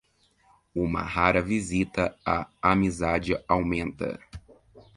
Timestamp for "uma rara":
0.73-1.43